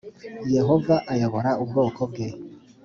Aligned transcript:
yehova 0.55 0.95
ayobora 1.13 1.49
ubwoko 1.63 2.01
bwe 2.11 2.27